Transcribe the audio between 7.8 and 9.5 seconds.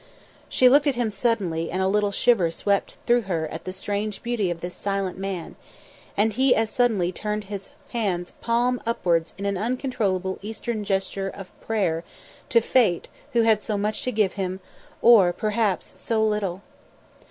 hands palm upwards in